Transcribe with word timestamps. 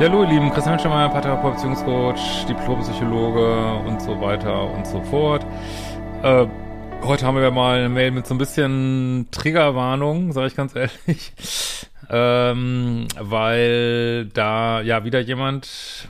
Ja, 0.00 0.08
hallo 0.08 0.24
ihr 0.24 0.30
Lieben, 0.30 0.50
Christian 0.50 0.76
Schemmer, 0.80 1.08
Paartherapeut, 1.08 1.54
Beziehungscoach, 1.54 2.46
Diplompsychologe 2.48 3.74
und 3.86 4.02
so 4.02 4.20
weiter 4.20 4.68
und 4.72 4.84
so 4.84 5.00
fort. 5.02 5.46
Äh, 6.24 6.46
heute 7.02 7.24
haben 7.24 7.36
wir 7.36 7.48
mal 7.52 7.78
eine 7.78 7.88
Mail 7.88 8.10
mit 8.10 8.26
so 8.26 8.34
ein 8.34 8.38
bisschen 8.38 9.28
Triggerwarnung, 9.30 10.32
sage 10.32 10.48
ich 10.48 10.56
ganz 10.56 10.74
ehrlich. 10.74 11.32
Ähm, 12.10 13.06
weil 13.20 14.26
da 14.34 14.80
ja 14.80 15.04
wieder 15.04 15.20
jemand 15.20 16.08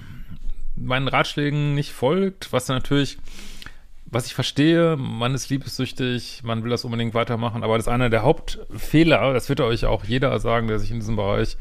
meinen 0.77 1.07
Ratschlägen 1.07 1.75
nicht 1.75 1.93
folgt, 1.93 2.55
was 2.55 2.69
natürlich, 2.69 3.19
was 4.07 4.27
ich 4.27 4.35
verstehe, 4.35 4.97
man 4.97 5.35
ist 5.35 5.51
liebessüchtig, 5.51 6.41
man 6.43 6.65
will 6.65 6.71
das 6.71 6.87
unbedingt 6.87 7.13
weitermachen, 7.13 7.63
aber 7.63 7.77
das 7.77 7.87
ist 7.87 7.93
einer 7.93 8.09
der 8.09 8.23
Hauptfehler, 8.23 9.35
das 9.35 9.51
wird 9.51 9.61
euch 9.61 9.85
auch 9.85 10.05
jeder 10.05 10.41
sagen, 10.41 10.69
der 10.69 10.79
sich 10.79 10.91
in 10.91 11.01
diesem 11.01 11.17
Bereich 11.17 11.59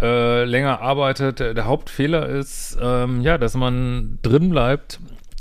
äh, 0.00 0.44
länger 0.44 0.80
arbeitet. 0.80 1.40
Der, 1.40 1.66
Hauptfehler 1.66 2.28
ist, 2.28 2.78
ähm, 2.80 3.20
ja, 3.20 3.38
dass 3.38 3.54
man 3.54 4.18
drin 4.22 4.50
bleibt 4.50 5.00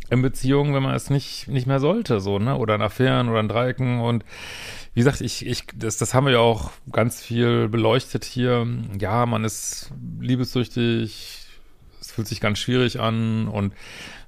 in 0.10 0.22
Beziehungen, 0.22 0.74
wenn 0.74 0.84
man 0.84 0.96
es 0.96 1.10
nicht, 1.10 1.48
nicht 1.48 1.68
mehr 1.68 1.80
sollte, 1.80 2.20
so, 2.20 2.40
ne? 2.40 2.58
Oder 2.58 2.76
in 2.76 2.82
Affären 2.82 3.30
oder 3.30 3.40
in 3.40 3.48
Dreiecken 3.48 4.00
und 4.02 4.26
wie 4.94 5.02
gesagt, 5.02 5.22
ich, 5.22 5.46
ich, 5.46 5.66
das, 5.76 5.98
das 5.98 6.14
haben 6.14 6.26
wir 6.26 6.34
ja 6.34 6.40
auch 6.40 6.72
ganz 6.92 7.22
viel 7.22 7.70
beleuchtet 7.70 8.26
hier. 8.26 8.68
Ja, 9.00 9.26
man 9.26 9.44
ist 9.44 9.92
liebessüchtig, 10.20 11.46
es 12.02 12.12
fühlt 12.12 12.28
sich 12.28 12.42
ganz 12.42 12.58
schwierig 12.58 13.00
an 13.00 13.48
und 13.48 13.74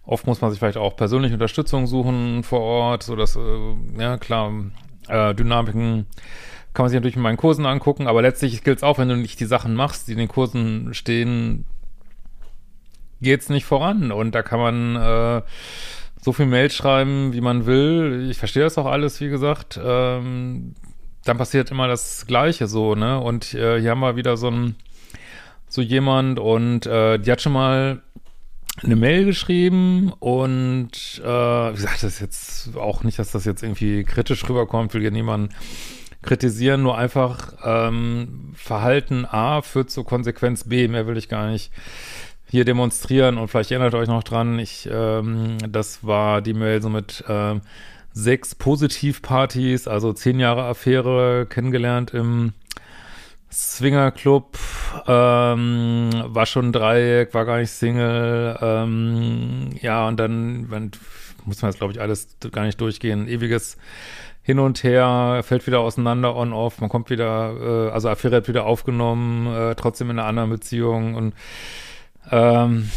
oft 0.05 0.27
muss 0.27 0.39
man 0.39 0.51
sich 0.51 0.59
vielleicht 0.59 0.77
auch 0.77 0.95
persönliche 0.95 1.33
Unterstützung 1.33 1.87
suchen 1.87 2.43
vor 2.43 2.61
Ort, 2.61 3.03
so 3.03 3.15
dass, 3.15 3.35
äh, 3.35 3.75
ja 3.97 4.17
klar, 4.17 4.51
äh, 5.07 5.33
Dynamiken 5.33 6.05
kann 6.73 6.83
man 6.83 6.89
sich 6.89 6.97
natürlich 6.97 7.17
in 7.17 7.21
meinen 7.21 7.37
Kursen 7.37 7.65
angucken, 7.65 8.07
aber 8.07 8.21
letztlich 8.21 8.63
gilt 8.63 8.77
es 8.77 8.83
auch, 8.83 8.97
wenn 8.97 9.09
du 9.09 9.17
nicht 9.17 9.39
die 9.39 9.45
Sachen 9.45 9.75
machst, 9.75 10.07
die 10.07 10.13
in 10.13 10.17
den 10.17 10.27
Kursen 10.27 10.93
stehen, 10.93 11.65
geht's 13.21 13.49
nicht 13.49 13.65
voran. 13.65 14.11
Und 14.11 14.33
da 14.33 14.41
kann 14.41 14.59
man 14.59 14.95
äh, 14.95 15.41
so 16.21 16.33
viel 16.33 16.45
Mail 16.45 16.69
schreiben, 16.69 17.33
wie 17.33 17.41
man 17.41 17.65
will. 17.65 18.27
Ich 18.29 18.37
verstehe 18.37 18.63
das 18.63 18.77
auch 18.77 18.85
alles, 18.85 19.19
wie 19.19 19.29
gesagt. 19.29 19.79
Ähm, 19.83 20.75
dann 21.25 21.37
passiert 21.37 21.71
immer 21.71 21.87
das 21.87 22.25
Gleiche 22.25 22.67
so, 22.67 22.95
ne? 22.95 23.19
Und 23.19 23.53
äh, 23.53 23.79
hier 23.79 23.91
haben 23.91 23.99
wir 23.99 24.15
wieder 24.15 24.37
so 24.37 24.49
ein 24.49 24.75
so 25.67 25.81
jemand 25.81 26.37
und 26.37 26.85
äh, 26.85 27.17
die 27.17 27.31
hat 27.31 27.41
schon 27.41 27.53
mal 27.53 28.01
eine 28.83 28.95
Mail 28.95 29.25
geschrieben 29.25 30.11
und 30.19 31.21
äh, 31.23 31.27
wie 31.27 31.75
gesagt, 31.75 32.03
das 32.03 32.13
ist 32.13 32.19
jetzt 32.19 32.75
auch 32.75 33.03
nicht, 33.03 33.19
dass 33.19 33.31
das 33.31 33.45
jetzt 33.45 33.63
irgendwie 33.63 34.03
kritisch 34.03 34.47
rüberkommt, 34.49 34.93
will 34.93 35.03
ja 35.03 35.11
niemand 35.11 35.53
kritisieren, 36.21 36.83
nur 36.83 36.97
einfach 36.97 37.53
ähm, 37.63 38.53
Verhalten 38.55 39.25
A 39.25 39.61
führt 39.61 39.89
zu 39.89 40.03
Konsequenz 40.03 40.65
B, 40.65 40.87
mehr 40.87 41.07
will 41.07 41.17
ich 41.17 41.29
gar 41.29 41.49
nicht 41.49 41.71
hier 42.49 42.65
demonstrieren. 42.65 43.37
Und 43.37 43.47
vielleicht 43.47 43.71
erinnert 43.71 43.95
euch 43.95 44.07
noch 44.07 44.23
dran, 44.23 44.59
ich, 44.59 44.87
ähm, 44.91 45.57
das 45.67 46.05
war 46.05 46.41
die 46.41 46.53
Mail 46.53 46.81
so 46.81 46.89
mit 46.89 47.23
ähm, 47.27 47.61
sechs 48.13 48.55
Positivpartys, 48.55 49.87
also 49.87 50.13
zehn 50.13 50.39
Jahre 50.39 50.63
Affäre 50.63 51.47
kennengelernt 51.49 52.13
im 52.13 52.53
Swingerclub, 53.51 54.57
ähm, 55.07 56.09
war 56.25 56.45
schon 56.45 56.71
Dreieck, 56.71 57.33
war 57.33 57.45
gar 57.45 57.57
nicht 57.57 57.71
Single, 57.71 58.57
ähm, 58.61 59.71
ja, 59.81 60.07
und 60.07 60.17
dann, 60.17 60.71
wenn, 60.71 60.91
muss 61.45 61.61
man 61.61 61.71
jetzt, 61.71 61.79
glaube 61.79 61.91
ich, 61.91 61.99
alles 61.99 62.29
gar 62.51 62.63
nicht 62.63 62.79
durchgehen, 62.79 63.27
ewiges 63.27 63.77
hin 64.43 64.59
und 64.59 64.83
her, 64.83 65.41
fällt 65.43 65.67
wieder 65.67 65.81
auseinander 65.81 66.35
on-off, 66.35 66.81
man 66.81 66.89
kommt 66.89 67.09
wieder, 67.09 67.89
äh, 67.89 67.91
also 67.91 68.09
Affäre 68.09 68.37
hat 68.37 68.47
wieder 68.47 68.65
aufgenommen, 68.65 69.47
äh, 69.47 69.75
trotzdem 69.75 70.09
in 70.09 70.17
einer 70.17 70.27
anderen 70.27 70.49
Beziehung 70.49 71.15
und 71.15 71.33
ähm, 72.31 72.89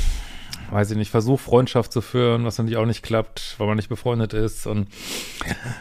weiß 0.71 0.91
ich 0.91 0.97
nicht, 0.97 1.11
Versuch 1.11 1.39
Freundschaft 1.39 1.93
zu 1.93 2.01
führen, 2.01 2.45
was 2.45 2.57
natürlich 2.57 2.79
auch 2.79 2.87
nicht 2.87 3.03
klappt, 3.03 3.57
weil 3.59 3.67
man 3.67 3.77
nicht 3.77 3.91
befreundet 3.91 4.33
ist 4.33 4.67
und 4.67 4.89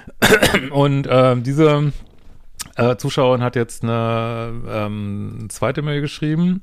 und 0.71 1.07
ähm, 1.09 1.43
diese 1.43 1.93
äh, 2.75 2.97
Zuschauerin 2.97 3.41
hat 3.41 3.55
jetzt 3.55 3.83
eine 3.83 4.53
ähm, 4.67 5.47
zweite 5.49 5.81
Mail 5.81 6.01
geschrieben 6.01 6.61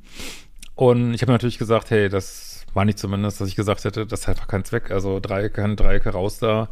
und 0.75 1.15
ich 1.15 1.23
habe 1.23 1.33
natürlich 1.33 1.59
gesagt, 1.59 1.91
hey, 1.91 2.11
das 2.11 2.67
war 2.75 2.85
nicht 2.85 2.99
zumindest, 2.99 3.41
dass 3.41 3.49
ich 3.49 3.57
gesagt 3.57 3.85
hätte, 3.85 4.07
das 4.07 4.29
hat 4.29 4.37
einfach 4.37 4.49
keinen 4.49 4.65
Zweck, 4.65 4.91
also 4.91 5.21
Dreiecke, 5.21 5.75
Dreiecke 5.75 6.11
raus 6.11 6.39
da 6.39 6.69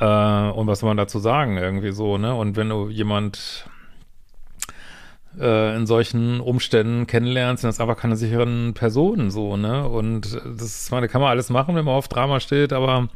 äh, 0.00 0.04
und 0.50 0.66
was 0.66 0.80
soll 0.80 0.90
man 0.90 0.96
dazu 0.96 1.18
sagen, 1.18 1.56
irgendwie 1.56 1.92
so, 1.92 2.18
ne? 2.18 2.34
Und 2.34 2.56
wenn 2.56 2.68
du 2.68 2.88
jemand 2.88 3.68
äh, 5.38 5.76
in 5.76 5.86
solchen 5.86 6.40
Umständen 6.40 7.06
kennenlernst, 7.06 7.62
sind 7.62 7.68
das 7.68 7.80
einfach 7.80 7.96
keine 7.96 8.16
sicheren 8.16 8.74
Personen, 8.74 9.30
so, 9.30 9.56
ne? 9.56 9.88
Und 9.88 10.40
das 10.58 10.90
meine, 10.90 11.08
kann 11.08 11.20
man 11.20 11.30
alles 11.30 11.50
machen, 11.50 11.74
wenn 11.76 11.84
man 11.84 11.94
auf 11.94 12.08
Drama 12.08 12.40
steht, 12.40 12.72
aber 12.72 13.08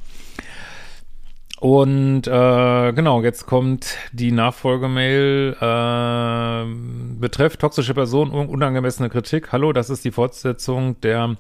und 1.61 2.28
äh, 2.28 2.93
genau, 2.93 3.22
jetzt 3.22 3.47
kommt 3.47 3.97
die 4.12 4.31
Nachfolgemail 4.31 5.56
äh, 5.61 7.19
betrifft 7.19 7.61
toxische 7.61 7.94
Person, 7.94 8.31
unangemessene 8.31 9.11
Kritik. 9.11 9.50
Hallo, 9.50 9.72
das 9.72 9.91
ist 9.91 10.05
die 10.05 10.12
Fortsetzung 10.12 11.00
der 11.00 11.37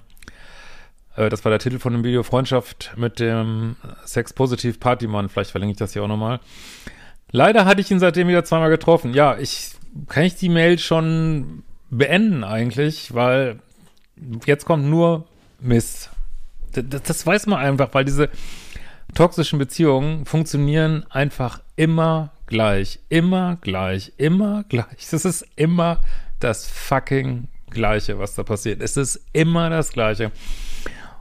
äh, 1.18 1.28
das 1.28 1.44
war 1.44 1.50
der 1.50 1.58
Titel 1.58 1.78
von 1.78 1.92
dem 1.92 2.04
Video 2.04 2.22
Freundschaft 2.22 2.92
mit 2.96 3.18
dem 3.18 3.76
Sex-Positiv 4.04 4.78
Partymann. 4.80 5.28
Vielleicht 5.28 5.50
verlinke 5.50 5.72
ich 5.72 5.78
das 5.78 5.92
hier 5.92 6.04
auch 6.04 6.08
nochmal. 6.08 6.40
Leider 7.30 7.64
hatte 7.64 7.80
ich 7.80 7.90
ihn 7.90 7.98
seitdem 7.98 8.28
wieder 8.28 8.44
zweimal 8.44 8.70
getroffen. 8.70 9.12
Ja, 9.12 9.36
ich 9.36 9.72
kann 10.08 10.22
ich 10.22 10.36
die 10.36 10.48
Mail 10.48 10.78
schon 10.78 11.64
beenden 11.90 12.44
eigentlich, 12.44 13.14
weil 13.14 13.58
jetzt 14.46 14.64
kommt 14.64 14.84
nur 14.84 15.26
Mist. 15.60 16.10
Das, 16.72 17.02
das 17.02 17.26
weiß 17.26 17.46
man 17.46 17.58
einfach, 17.58 17.92
weil 17.92 18.04
diese 18.04 18.30
toxischen 19.14 19.58
Beziehungen 19.58 20.24
funktionieren 20.24 21.04
einfach 21.10 21.60
immer 21.76 22.30
gleich, 22.46 23.00
immer 23.08 23.56
gleich, 23.60 24.12
immer 24.16 24.64
gleich. 24.68 25.08
Das 25.10 25.24
ist 25.24 25.46
immer 25.56 26.00
das 26.40 26.66
fucking 26.66 27.48
Gleiche, 27.70 28.18
was 28.18 28.34
da 28.34 28.44
passiert. 28.44 28.80
Es 28.82 28.96
ist 28.96 29.20
immer 29.32 29.68
das 29.68 29.92
Gleiche. 29.92 30.30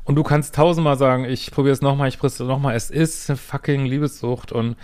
Und 0.08 0.16
du 0.16 0.24
kannst 0.24 0.56
tausendmal 0.56 0.98
sagen, 0.98 1.26
ich 1.26 1.52
probiere 1.52 1.74
es 1.74 1.82
nochmal, 1.82 2.08
ich 2.08 2.18
probiere 2.18 2.34
es 2.34 2.40
nochmal. 2.40 2.78
Es 2.78 2.90
ist 2.90 3.30
eine 3.30 3.36
fucking 3.36 3.86
Liebessucht 3.86 4.54
und 4.54 4.78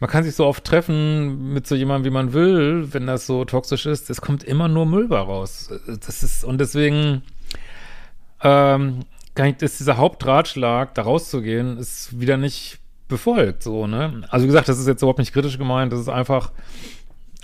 man 0.00 0.10
kann 0.10 0.22
sich 0.22 0.34
so 0.34 0.44
oft 0.44 0.64
treffen 0.64 1.54
mit 1.54 1.66
so 1.66 1.74
jemandem, 1.74 2.12
wie 2.12 2.14
man 2.14 2.34
will, 2.34 2.92
wenn 2.92 3.06
das 3.06 3.26
so 3.26 3.46
toxisch 3.46 3.86
ist. 3.86 4.10
Es 4.10 4.20
kommt 4.20 4.44
immer 4.44 4.68
nur 4.68 4.84
Müll 4.84 5.10
raus. 5.10 5.70
Das 5.86 6.22
ist, 6.22 6.44
und 6.44 6.58
deswegen, 6.58 7.22
ähm, 8.42 9.00
ist 9.34 9.80
dieser 9.80 9.96
Hauptratschlag, 9.96 10.94
da 10.94 11.02
rauszugehen, 11.02 11.78
ist 11.78 12.20
wieder 12.20 12.36
nicht 12.36 12.80
befolgt, 13.08 13.62
so, 13.62 13.86
ne? 13.86 14.24
Also, 14.28 14.44
wie 14.44 14.48
gesagt, 14.48 14.68
das 14.68 14.78
ist 14.78 14.86
jetzt 14.86 15.00
überhaupt 15.00 15.20
nicht 15.20 15.32
kritisch 15.32 15.56
gemeint, 15.56 15.90
das 15.90 16.00
ist 16.00 16.10
einfach, 16.10 16.52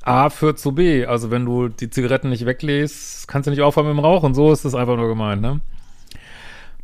A 0.02 0.28
führt 0.28 0.58
zu 0.58 0.72
B. 0.72 1.06
Also, 1.06 1.30
wenn 1.30 1.46
du 1.46 1.68
die 1.68 1.88
Zigaretten 1.88 2.28
nicht 2.28 2.44
weglässt, 2.44 3.26
kannst 3.26 3.46
du 3.46 3.50
nicht 3.50 3.62
aufhören 3.62 3.86
mit 3.86 3.96
dem 3.96 4.04
Rauchen. 4.04 4.34
So 4.34 4.52
ist 4.52 4.66
das 4.66 4.74
einfach 4.74 4.96
nur 4.96 5.08
gemeint, 5.08 5.40
ne? 5.40 5.62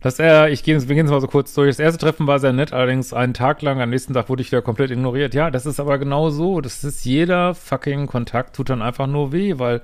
Dass 0.02 0.18
er, 0.18 0.50
ich 0.50 0.64
gehe, 0.64 0.80
wir 0.80 0.94
gehen 0.94 1.06
jetzt 1.06 1.10
mal 1.10 1.20
so 1.20 1.28
kurz 1.28 1.54
durch. 1.54 1.70
Das 1.70 1.78
erste 1.78 1.98
Treffen 1.98 2.26
war 2.26 2.40
sehr 2.40 2.52
nett, 2.52 2.72
allerdings 2.72 3.12
einen 3.12 3.34
Tag 3.34 3.62
lang. 3.62 3.80
Am 3.80 3.90
nächsten 3.90 4.12
Tag 4.12 4.28
wurde 4.28 4.42
ich 4.42 4.50
wieder 4.50 4.62
komplett 4.62 4.90
ignoriert. 4.90 5.32
Ja, 5.32 5.50
das 5.50 5.64
ist 5.64 5.78
aber 5.80 5.98
genau 5.98 6.30
so. 6.30 6.60
Das 6.60 6.82
ist 6.84 7.04
jeder 7.04 7.54
fucking 7.54 8.08
Kontakt 8.08 8.56
tut 8.56 8.68
dann 8.68 8.82
einfach 8.82 9.06
nur 9.06 9.32
weh, 9.32 9.58
weil 9.58 9.82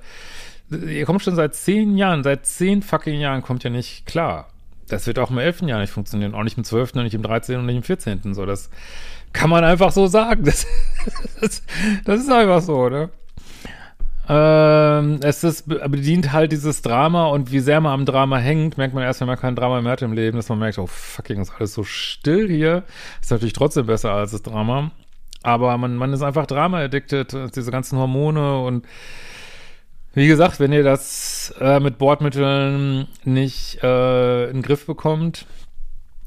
ihr 0.69 1.05
kommt 1.05 1.23
schon 1.23 1.35
seit 1.35 1.55
zehn 1.55 1.97
Jahren, 1.97 2.23
seit 2.23 2.45
zehn 2.45 2.83
fucking 2.83 3.19
Jahren 3.19 3.41
kommt 3.41 3.63
ihr 3.63 3.71
nicht 3.71 4.05
klar. 4.05 4.49
Das 4.89 5.07
wird 5.07 5.19
auch 5.19 5.31
im 5.31 5.37
elften 5.37 5.67
Jahr 5.67 5.79
nicht 5.79 5.93
funktionieren. 5.93 6.35
Auch 6.35 6.43
nicht 6.43 6.57
im 6.57 6.63
zwölften, 6.63 7.01
nicht 7.03 7.13
im 7.13 7.23
dreizehnten 7.23 7.61
und 7.61 7.67
nicht 7.67 7.77
im 7.77 7.83
vierzehnten. 7.83 8.33
So, 8.33 8.45
das 8.45 8.69
kann 9.31 9.49
man 9.49 9.63
einfach 9.63 9.91
so 9.91 10.07
sagen. 10.07 10.43
Das, 10.45 10.65
das, 11.39 11.63
das 12.03 12.19
ist 12.19 12.31
einfach 12.31 12.61
so, 12.61 12.89
ne? 12.89 13.09
Ähm, 14.31 15.19
es 15.23 15.43
ist, 15.43 15.67
bedient 15.67 16.31
halt 16.31 16.51
dieses 16.51 16.83
Drama 16.83 17.25
und 17.27 17.51
wie 17.51 17.59
sehr 17.59 17.81
man 17.81 17.93
am 17.93 18.05
Drama 18.05 18.37
hängt, 18.37 18.77
merkt 18.77 18.93
man 18.93 19.03
erst, 19.03 19.21
wenn 19.21 19.27
man 19.27 19.39
kein 19.39 19.55
Drama 19.55 19.81
mehr 19.81 19.93
hat 19.93 20.03
im 20.03 20.13
Leben, 20.13 20.37
dass 20.37 20.49
man 20.49 20.59
merkt, 20.59 20.77
oh 20.77 20.85
fucking, 20.85 21.41
ist 21.41 21.51
alles 21.57 21.73
so 21.73 21.83
still 21.83 22.47
hier. 22.47 22.83
Ist 23.21 23.31
natürlich 23.31 23.53
trotzdem 23.53 23.87
besser 23.87 24.11
als 24.11 24.31
das 24.31 24.43
Drama. 24.43 24.91
Aber 25.41 25.75
man, 25.79 25.95
man 25.95 26.13
ist 26.13 26.21
einfach 26.21 26.45
Drama-addicted, 26.45 27.55
diese 27.55 27.71
ganzen 27.71 27.97
Hormone 27.97 28.59
und 28.59 28.85
wie 30.13 30.27
gesagt, 30.27 30.59
wenn 30.59 30.73
ihr 30.73 30.83
das 30.83 31.53
äh, 31.59 31.79
mit 31.79 31.97
Bordmitteln 31.97 33.07
nicht 33.23 33.81
äh, 33.81 34.45
in 34.45 34.57
den 34.57 34.61
Griff 34.61 34.85
bekommt, 34.85 35.45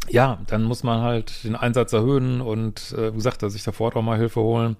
ja, 0.08 0.38
dann 0.48 0.64
muss 0.64 0.82
man 0.82 1.02
halt 1.02 1.44
den 1.44 1.54
Einsatz 1.54 1.92
erhöhen 1.92 2.40
und 2.40 2.94
äh, 2.96 3.12
wie 3.12 3.16
gesagt, 3.16 3.48
sich 3.48 3.62
davor 3.62 3.94
auch 3.96 4.02
mal 4.02 4.18
Hilfe 4.18 4.40
holen. 4.40 4.76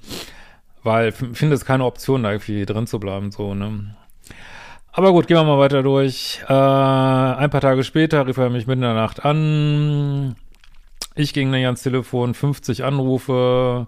Weil 0.82 1.10
ich 1.10 1.14
finde 1.14 1.54
es 1.54 1.64
keine 1.64 1.84
Option, 1.84 2.22
da 2.22 2.32
irgendwie 2.32 2.66
drin 2.66 2.86
zu 2.86 2.98
bleiben, 2.98 3.30
so, 3.30 3.54
ne? 3.54 3.94
Aber 4.94 5.12
gut, 5.12 5.26
gehen 5.26 5.38
wir 5.38 5.44
mal 5.44 5.58
weiter 5.58 5.82
durch. 5.82 6.40
Äh, 6.48 6.52
ein 6.52 7.50
paar 7.50 7.60
Tage 7.62 7.82
später 7.82 8.26
rief 8.26 8.36
er 8.36 8.50
mich 8.50 8.66
mitten 8.66 8.82
in 8.82 8.88
der 8.88 8.94
Nacht 8.94 9.24
an. 9.24 10.36
Ich 11.14 11.32
ging 11.32 11.50
dann 11.50 11.62
ans 11.62 11.82
Telefon, 11.82 12.34
50 12.34 12.84
Anrufe. 12.84 13.86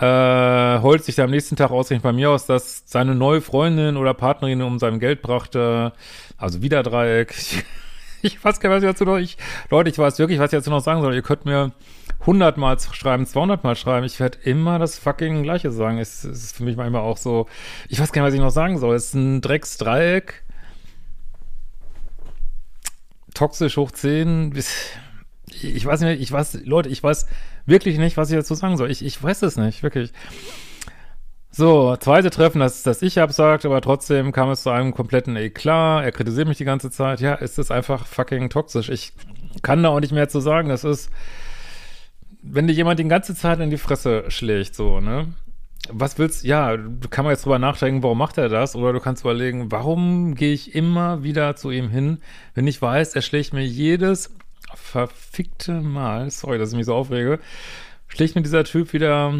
Äh, 0.00 0.80
holt 0.80 1.04
sich 1.04 1.14
dann 1.14 1.26
am 1.26 1.30
nächsten 1.30 1.54
Tag 1.54 1.70
ausgerechnet 1.70 2.02
bei 2.02 2.12
mir 2.12 2.30
aus, 2.30 2.46
dass 2.46 2.82
seine 2.86 3.14
neue 3.14 3.40
Freundin 3.40 3.96
oder 3.96 4.14
Partnerin 4.14 4.62
um 4.62 4.80
sein 4.80 4.98
Geld 4.98 5.22
brachte. 5.22 5.92
Also 6.36 6.60
wieder 6.62 6.82
Dreieck. 6.82 7.32
Ich, 7.36 7.62
ich 8.22 8.44
weiß 8.44 8.58
gar 8.58 8.70
nicht, 8.70 8.76
was 8.78 8.82
ich 8.82 8.90
dazu 8.90 9.04
noch, 9.04 9.18
ich, 9.18 9.36
Leute, 9.70 9.90
ich 9.90 9.98
weiß 9.98 10.18
wirklich, 10.18 10.40
was 10.40 10.52
ich 10.52 10.58
dazu 10.58 10.70
noch 10.70 10.80
sagen 10.80 11.02
soll. 11.02 11.14
Ihr 11.14 11.22
könnt 11.22 11.44
mir 11.44 11.70
100 12.22 12.56
Mal 12.56 12.78
schreiben, 12.78 13.26
200 13.26 13.64
Mal 13.64 13.74
schreiben. 13.74 14.06
Ich 14.06 14.20
werde 14.20 14.38
immer 14.44 14.78
das 14.78 14.98
fucking 14.98 15.42
Gleiche 15.42 15.72
sagen. 15.72 15.98
Es, 15.98 16.24
es 16.24 16.44
ist 16.44 16.56
für 16.56 16.62
mich 16.62 16.76
manchmal 16.76 17.02
auch 17.02 17.16
so, 17.16 17.48
ich 17.88 18.00
weiß 18.00 18.12
gar 18.12 18.22
nicht, 18.22 18.28
was 18.28 18.34
ich 18.34 18.40
noch 18.40 18.50
sagen 18.50 18.78
soll. 18.78 18.94
Es 18.94 19.06
ist 19.06 19.14
ein 19.14 19.40
Drecksdreieck. 19.40 20.44
Toxisch 23.34 23.76
hoch 23.76 23.90
10. 23.90 24.54
Ich 25.46 25.84
weiß 25.84 26.00
nicht, 26.02 26.20
ich 26.20 26.30
weiß, 26.30 26.60
Leute, 26.64 26.88
ich 26.88 27.02
weiß 27.02 27.26
wirklich 27.66 27.98
nicht, 27.98 28.16
was 28.16 28.30
ich 28.30 28.36
dazu 28.36 28.54
sagen 28.54 28.76
soll. 28.76 28.90
Ich, 28.90 29.04
ich 29.04 29.20
weiß 29.20 29.42
es 29.42 29.56
nicht, 29.56 29.82
wirklich. 29.82 30.12
So, 31.50 31.96
zweite 31.96 32.30
Treffen, 32.30 32.60
das, 32.60 32.82
das 32.82 33.02
ich 33.02 33.20
absagt, 33.20 33.66
aber 33.66 33.80
trotzdem 33.80 34.32
kam 34.32 34.48
es 34.50 34.62
zu 34.62 34.70
einem 34.70 34.94
kompletten 34.94 35.36
Eklat. 35.36 36.04
Er 36.04 36.12
kritisiert 36.12 36.48
mich 36.48 36.56
die 36.56 36.64
ganze 36.64 36.90
Zeit. 36.90 37.20
Ja, 37.20 37.34
es 37.34 37.58
ist 37.58 37.70
einfach 37.70 38.06
fucking 38.06 38.48
toxisch. 38.48 38.88
Ich 38.88 39.12
kann 39.60 39.82
da 39.82 39.90
auch 39.90 40.00
nicht 40.00 40.12
mehr 40.12 40.28
zu 40.28 40.40
sagen. 40.40 40.68
Das 40.68 40.84
ist, 40.84 41.10
wenn 42.42 42.66
dir 42.66 42.72
jemand 42.74 42.98
die 42.98 43.08
ganze 43.08 43.34
Zeit 43.34 43.60
in 43.60 43.70
die 43.70 43.78
Fresse 43.78 44.24
schlägt, 44.28 44.74
so, 44.74 45.00
ne? 45.00 45.32
Was 45.90 46.16
willst, 46.18 46.44
ja, 46.44 46.76
kann 47.10 47.24
man 47.24 47.32
jetzt 47.32 47.44
drüber 47.44 47.58
nachdenken, 47.58 48.04
warum 48.04 48.18
macht 48.18 48.38
er 48.38 48.48
das? 48.48 48.76
Oder 48.76 48.92
du 48.92 49.00
kannst 49.00 49.22
überlegen, 49.22 49.72
warum 49.72 50.36
gehe 50.36 50.52
ich 50.52 50.76
immer 50.76 51.24
wieder 51.24 51.56
zu 51.56 51.70
ihm 51.70 51.88
hin, 51.88 52.18
wenn 52.54 52.68
ich 52.68 52.80
weiß, 52.80 53.14
er 53.16 53.22
schlägt 53.22 53.52
mir 53.52 53.64
jedes 53.64 54.32
verfickte 54.74 55.80
Mal, 55.80 56.30
sorry, 56.30 56.58
dass 56.58 56.70
ich 56.70 56.76
mich 56.76 56.86
so 56.86 56.94
aufrege, 56.94 57.40
schlägt 58.08 58.36
mir 58.36 58.42
dieser 58.42 58.64
Typ 58.64 58.92
wieder 58.92 59.34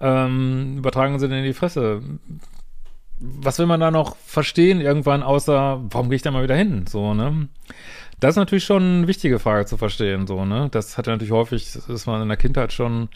ähm, 0.00 0.78
übertragen 0.78 1.18
Sinne 1.18 1.38
in 1.38 1.44
die 1.44 1.52
Fresse. 1.52 2.02
Was 3.18 3.58
will 3.58 3.66
man 3.66 3.80
da 3.80 3.90
noch 3.90 4.16
verstehen 4.16 4.80
irgendwann, 4.80 5.22
außer, 5.22 5.82
warum 5.90 6.10
gehe 6.10 6.16
ich 6.16 6.22
da 6.22 6.30
mal 6.30 6.42
wieder 6.42 6.56
hin? 6.56 6.86
So, 6.86 7.14
ne? 7.14 7.48
Das 8.20 8.30
ist 8.30 8.36
natürlich 8.36 8.64
schon 8.64 8.82
eine 8.82 9.06
wichtige 9.08 9.38
Frage 9.38 9.66
zu 9.66 9.76
verstehen, 9.76 10.26
so, 10.26 10.44
ne? 10.44 10.68
Das 10.70 10.98
hat 10.98 11.06
natürlich 11.06 11.32
häufig, 11.32 11.72
dass 11.86 12.06
man 12.06 12.22
in 12.22 12.28
der 12.28 12.36
Kindheit 12.36 12.72
schon 12.72 13.08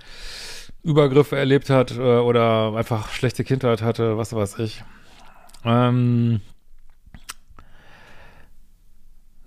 Übergriffe 0.83 1.37
erlebt 1.37 1.71
hat 1.71 1.97
äh, 1.97 2.01
oder 2.01 2.75
einfach 2.75 3.11
schlechte 3.11 3.45
Kindheit 3.45 3.83
hatte, 3.83 4.17
was 4.17 4.33
weiß 4.33 4.59
ich. 4.61 4.83
Ähm, 5.65 6.41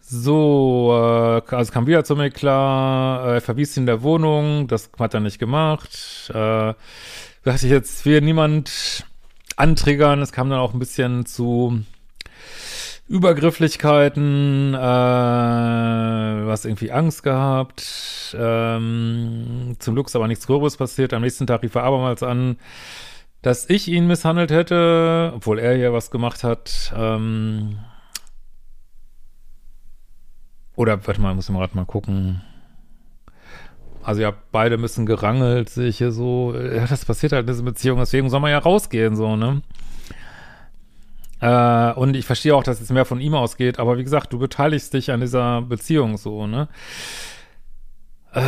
so, 0.01 0.91
äh, 0.91 1.55
also 1.55 1.71
kam 1.71 1.87
wieder 1.87 2.03
zu 2.03 2.15
mir 2.15 2.29
klar, 2.29 3.27
äh, 3.27 3.33
er 3.35 3.41
verwies 3.41 3.75
ihn 3.75 3.81
in 3.81 3.87
der 3.87 4.03
Wohnung, 4.03 4.67
das 4.67 4.91
hat 4.99 5.13
er 5.15 5.19
nicht 5.19 5.39
gemacht. 5.39 6.29
Äh, 6.29 6.73
dachte 7.43 7.65
ich 7.65 7.71
jetzt, 7.71 8.05
will 8.05 8.21
niemand 8.21 9.07
antriggern, 9.57 10.21
es 10.21 10.31
kam 10.31 10.49
dann 10.49 10.59
auch 10.59 10.73
ein 10.73 10.79
bisschen 10.79 11.25
zu 11.25 11.83
Übergrifflichkeiten, 13.07 14.73
äh, 14.73 14.77
was 14.77 16.65
irgendwie 16.65 16.91
Angst 16.91 17.23
gehabt. 17.23 18.35
Ähm, 18.39 19.75
zum 19.79 19.93
Glück 19.95 20.07
ist 20.07 20.15
aber 20.15 20.27
nichts 20.27 20.47
Gröberes 20.47 20.77
passiert. 20.77 21.13
Am 21.13 21.21
nächsten 21.21 21.45
Tag 21.45 21.63
rief 21.63 21.75
er 21.75 21.83
abermals 21.83 22.23
an, 22.23 22.57
dass 23.41 23.69
ich 23.69 23.87
ihn 23.89 24.07
misshandelt 24.07 24.51
hätte, 24.51 25.33
obwohl 25.35 25.59
er 25.59 25.75
ja 25.75 25.91
was 25.91 26.11
gemacht 26.11 26.43
hat. 26.43 26.93
Ähm, 26.95 27.77
oder, 30.75 31.05
warte 31.05 31.21
mal, 31.21 31.35
muss 31.35 31.49
ich 31.49 31.53
mal 31.53 31.59
gerade 31.59 31.75
mal 31.75 31.85
gucken. 31.85 32.41
Also 34.03 34.21
ja, 34.21 34.33
beide 34.51 34.77
müssen 34.77 35.05
gerangelt, 35.05 35.69
sehe 35.69 35.87
ich 35.87 35.97
hier 35.97 36.11
so. 36.11 36.53
Ja, 36.55 36.85
das 36.85 37.05
passiert 37.05 37.31
halt 37.31 37.47
in 37.47 37.53
dieser 37.53 37.63
Beziehung, 37.63 37.99
deswegen 37.99 38.29
soll 38.29 38.41
man 38.41 38.51
ja 38.51 38.59
rausgehen, 38.59 39.15
so, 39.15 39.35
ne? 39.35 39.61
Äh, 41.39 41.93
und 41.93 42.15
ich 42.15 42.25
verstehe 42.25 42.55
auch, 42.55 42.63
dass 42.63 42.81
es 42.81 42.89
mehr 42.89 43.05
von 43.05 43.19
ihm 43.19 43.33
ausgeht, 43.33 43.79
aber 43.79 43.97
wie 43.97 44.03
gesagt, 44.03 44.31
du 44.33 44.39
beteiligst 44.39 44.93
dich 44.93 45.11
an 45.11 45.21
dieser 45.21 45.61
Beziehung 45.61 46.17
so, 46.17 46.47
ne? 46.47 46.67
Äh, 48.33 48.41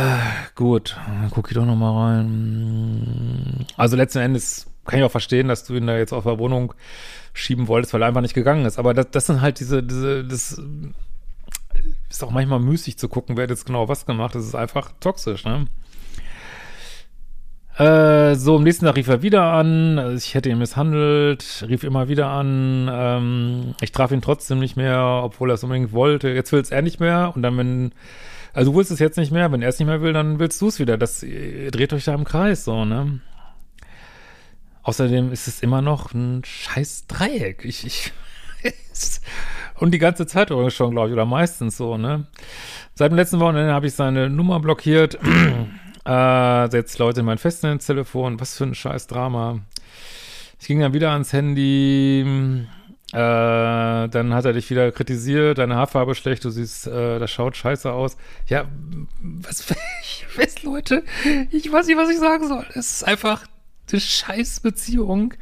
gut, 0.54 0.96
guck 1.30 1.48
ich 1.48 1.54
doch 1.54 1.64
noch 1.64 1.76
mal 1.76 2.16
rein. 2.16 3.66
Also 3.76 3.96
letzten 3.96 4.18
Endes 4.18 4.66
kann 4.84 4.98
ich 4.98 5.04
auch 5.04 5.10
verstehen, 5.10 5.48
dass 5.48 5.64
du 5.64 5.74
ihn 5.74 5.86
da 5.86 5.96
jetzt 5.96 6.12
auf 6.12 6.24
der 6.24 6.38
Wohnung 6.38 6.74
schieben 7.32 7.68
wolltest, 7.68 7.94
weil 7.94 8.02
er 8.02 8.08
einfach 8.08 8.20
nicht 8.20 8.34
gegangen 8.34 8.64
ist. 8.64 8.78
Aber 8.78 8.94
das, 8.94 9.10
das 9.10 9.26
sind 9.26 9.40
halt 9.40 9.60
diese, 9.60 9.82
diese, 9.82 10.24
das 10.24 10.60
ist 12.08 12.22
auch 12.22 12.30
manchmal 12.30 12.60
müßig 12.60 12.98
zu 12.98 13.08
gucken, 13.08 13.36
wer 13.36 13.44
hat 13.44 13.50
jetzt 13.50 13.66
genau 13.66 13.88
was 13.88 14.06
gemacht. 14.06 14.34
Das 14.34 14.44
ist 14.44 14.54
einfach 14.54 14.92
toxisch, 15.00 15.44
ne? 15.44 15.66
Äh, 17.78 18.36
so, 18.36 18.56
am 18.56 18.62
nächsten 18.62 18.86
Tag 18.86 18.96
rief 18.96 19.08
er 19.08 19.20
wieder 19.20 19.52
an. 19.52 20.16
Ich 20.16 20.34
hätte 20.34 20.48
ihn 20.48 20.58
misshandelt, 20.58 21.64
rief 21.68 21.84
immer 21.84 22.08
wieder 22.08 22.28
an. 22.28 22.88
Ähm, 22.90 23.74
ich 23.82 23.92
traf 23.92 24.12
ihn 24.12 24.22
trotzdem 24.22 24.58
nicht 24.58 24.76
mehr, 24.76 25.20
obwohl 25.22 25.50
er 25.50 25.54
es 25.54 25.64
unbedingt 25.64 25.92
wollte. 25.92 26.30
Jetzt 26.30 26.52
will 26.52 26.60
es 26.60 26.70
er 26.70 26.80
nicht 26.80 27.00
mehr. 27.00 27.32
Und 27.34 27.42
dann, 27.42 27.58
wenn, 27.58 27.92
also 28.54 28.72
du 28.72 28.78
willst 28.78 28.90
es 28.90 28.98
jetzt 28.98 29.18
nicht 29.18 29.30
mehr. 29.30 29.52
Wenn 29.52 29.60
er 29.60 29.68
es 29.68 29.78
nicht 29.78 29.88
mehr 29.88 30.00
will, 30.00 30.14
dann 30.14 30.38
willst 30.38 30.60
du 30.62 30.68
es 30.68 30.78
wieder. 30.78 30.96
Das 30.96 31.20
dreht 31.20 31.92
euch 31.92 32.04
da 32.04 32.14
im 32.14 32.24
Kreis, 32.24 32.64
so, 32.64 32.86
ne? 32.86 33.20
Außerdem 34.82 35.32
ist 35.32 35.48
es 35.48 35.60
immer 35.60 35.82
noch 35.82 36.14
ein 36.14 36.42
scheiß 36.44 37.08
Dreieck. 37.08 37.64
Ich, 37.64 37.84
ich, 37.84 38.12
und 39.78 39.92
die 39.92 39.98
ganze 39.98 40.26
Zeit 40.26 40.50
übrigens 40.50 40.74
schon, 40.74 40.90
glaube 40.90 41.08
ich, 41.08 41.12
oder 41.12 41.26
meistens 41.26 41.76
so, 41.76 41.96
ne? 41.96 42.26
Seit 42.94 43.10
dem 43.10 43.16
letzten 43.16 43.40
Wochenende 43.40 43.72
habe 43.72 43.86
ich 43.86 43.94
seine 43.94 44.30
Nummer 44.30 44.60
blockiert. 44.60 45.18
Äh, 46.06 46.70
setzt 46.70 47.00
Leute 47.00 47.18
in 47.18 47.26
mein 47.26 47.36
Festnetztelefon. 47.36 48.38
Was 48.38 48.56
für 48.56 48.62
ein 48.62 48.76
scheiß 48.76 49.08
Drama. 49.08 49.58
Ich 50.60 50.68
ging 50.68 50.78
dann 50.78 50.94
wieder 50.94 51.10
ans 51.10 51.32
Handy. 51.32 52.24
Äh, 53.12 54.08
dann 54.08 54.34
hat 54.34 54.44
er 54.44 54.52
dich 54.52 54.68
wieder 54.68 54.90
kritisiert, 54.90 55.58
deine 55.58 55.76
Haarfarbe 55.76 56.14
schlecht, 56.16 56.44
du 56.44 56.50
siehst, 56.50 56.88
äh, 56.88 57.18
das 57.20 57.30
schaut 57.30 57.56
scheiße 57.56 57.90
aus. 57.90 58.16
Ja, 58.46 58.66
was, 59.22 59.72
ich 60.02 60.26
weiß, 60.36 60.64
Leute, 60.64 61.04
ich 61.50 61.70
weiß 61.70 61.86
nicht, 61.86 61.96
was 61.96 62.10
ich 62.10 62.18
sagen 62.18 62.48
soll. 62.48 62.66
Es 62.70 62.92
ist 62.92 63.02
einfach 63.04 63.46
eine 63.90 64.00
scheiß 64.00 64.60
Beziehung. 64.60 65.34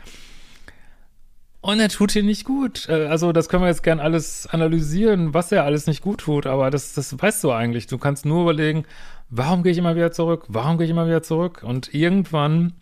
Und 1.65 1.81
er 1.81 1.89
tut 1.89 2.13
dir 2.13 2.23
nicht 2.23 2.45
gut. 2.45 2.91
Äh, 2.91 3.07
also, 3.07 3.33
das 3.33 3.49
können 3.49 3.63
wir 3.63 3.71
jetzt 3.71 3.83
gern 3.83 3.99
alles 3.99 4.47
analysieren, 4.47 5.33
was 5.33 5.51
er 5.51 5.65
alles 5.65 5.87
nicht 5.87 6.03
gut 6.03 6.21
tut, 6.21 6.45
aber 6.47 6.71
das, 6.71 6.93
das 6.93 7.19
weißt 7.19 7.43
du 7.43 7.53
eigentlich. 7.53 7.87
Du 7.87 7.97
kannst 7.97 8.27
nur 8.27 8.43
überlegen, 8.43 8.85
warum 9.31 9.63
gehe 9.63 9.73
ich 9.73 9.79
immer 9.79 9.97
wieder 9.97 10.13
zurück? 10.13 10.45
Warum 10.49 10.77
gehe 10.77 10.85
ich 10.85 10.91
immer 10.91 11.07
wieder 11.07 11.23
zurück? 11.23 11.63
Und 11.63 11.95
irgendwann 11.95 12.75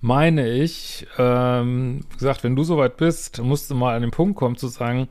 meine 0.00 0.50
ich, 0.50 1.06
ähm, 1.18 2.00
gesagt, 2.12 2.42
wenn 2.42 2.56
du 2.56 2.64
soweit 2.64 2.96
bist, 2.96 3.40
musst 3.44 3.70
du 3.70 3.76
mal 3.76 3.94
an 3.94 4.02
den 4.02 4.10
Punkt 4.10 4.34
kommen 4.34 4.56
zu 4.56 4.66
sagen, 4.66 5.06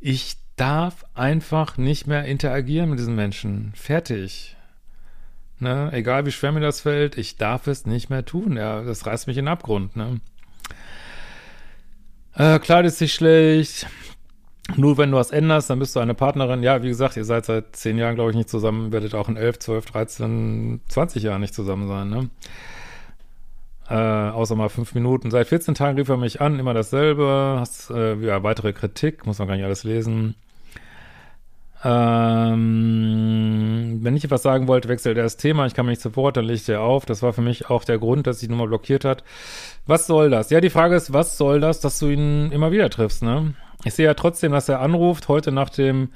ich 0.00 0.34
darf 0.56 1.04
einfach 1.14 1.78
nicht 1.78 2.08
mehr 2.08 2.24
interagieren 2.24 2.90
mit 2.90 2.98
diesen 2.98 3.14
Menschen. 3.14 3.70
Fertig. 3.76 4.56
Ne? 5.60 5.90
Egal 5.92 6.26
wie 6.26 6.32
schwer 6.32 6.50
mir 6.50 6.58
das 6.58 6.80
fällt, 6.80 7.16
ich 7.16 7.36
darf 7.36 7.68
es 7.68 7.86
nicht 7.86 8.10
mehr 8.10 8.24
tun. 8.24 8.56
Ja, 8.56 8.82
das 8.82 9.06
reißt 9.06 9.28
mich 9.28 9.38
in 9.38 9.44
den 9.44 9.52
Abgrund. 9.52 9.94
Ne? 9.94 10.20
Äh, 12.36 12.58
klar 12.58 12.84
ist 12.84 12.98
sich 12.98 13.14
schlecht. 13.14 13.86
Nur 14.76 14.96
wenn 14.96 15.10
du 15.10 15.18
was 15.18 15.30
änderst, 15.30 15.68
dann 15.68 15.78
bist 15.78 15.94
du 15.94 16.00
eine 16.00 16.14
Partnerin. 16.14 16.62
Ja, 16.62 16.82
wie 16.82 16.88
gesagt, 16.88 17.16
ihr 17.16 17.24
seid 17.24 17.44
seit 17.44 17.76
zehn 17.76 17.98
Jahren, 17.98 18.14
glaube 18.14 18.30
ich, 18.30 18.36
nicht 18.36 18.48
zusammen, 18.48 18.92
werdet 18.92 19.14
auch 19.14 19.28
in 19.28 19.36
elf, 19.36 19.58
zwölf, 19.58 19.84
dreizehn, 19.84 20.80
zwanzig 20.88 21.22
Jahren 21.22 21.42
nicht 21.42 21.54
zusammen 21.54 21.86
sein, 21.86 22.08
ne? 22.08 22.30
Äh, 23.88 23.94
außer 24.32 24.56
mal 24.56 24.70
fünf 24.70 24.94
Minuten. 24.94 25.30
Seit 25.30 25.48
14 25.48 25.74
Tagen 25.74 25.98
rief 25.98 26.08
er 26.08 26.16
mich 26.16 26.40
an, 26.40 26.58
immer 26.58 26.72
dasselbe. 26.72 27.56
Hast 27.60 27.90
äh, 27.90 28.14
ja 28.14 28.42
weitere 28.42 28.72
Kritik, 28.72 29.26
muss 29.26 29.38
man 29.38 29.48
gar 29.48 29.56
nicht 29.56 29.64
alles 29.64 29.84
lesen. 29.84 30.34
Ähm, 31.84 33.34
wenn 34.02 34.16
ich 34.16 34.24
etwas 34.24 34.42
sagen 34.42 34.66
wollte, 34.68 34.88
wechselt 34.88 35.18
er 35.18 35.22
das 35.22 35.36
Thema. 35.36 35.66
Ich 35.66 35.74
kann 35.74 35.84
mich 35.84 35.92
nicht 35.98 36.02
sofort, 36.02 36.36
dann 36.36 36.46
legt 36.46 36.68
er 36.68 36.80
auf. 36.80 37.04
Das 37.04 37.22
war 37.22 37.32
für 37.34 37.42
mich 37.42 37.68
auch 37.68 37.84
der 37.84 37.98
Grund, 37.98 38.26
dass 38.26 38.38
die 38.38 38.48
Nummer 38.48 38.66
blockiert 38.66 39.04
hat. 39.04 39.22
Was 39.86 40.06
soll 40.06 40.30
das? 40.30 40.48
Ja, 40.50 40.60
die 40.60 40.70
Frage 40.70 40.96
ist, 40.96 41.12
was 41.12 41.36
soll 41.36 41.60
das, 41.60 41.80
dass 41.80 41.98
du 41.98 42.08
ihn 42.08 42.50
immer 42.52 42.72
wieder 42.72 42.88
triffst, 42.88 43.22
ne? 43.22 43.54
Ich 43.84 43.92
sehe 43.94 44.06
ja 44.06 44.14
trotzdem, 44.14 44.52
dass 44.52 44.68
er 44.68 44.80
anruft. 44.80 45.28
Heute 45.28 45.52
nach 45.52 45.68
dem 45.68 46.08